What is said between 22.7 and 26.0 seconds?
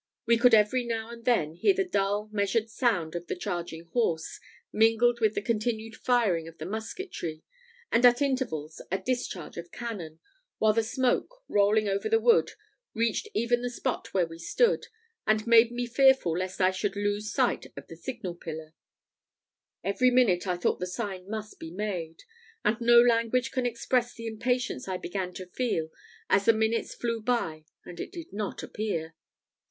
no language can express the impatience I began to feel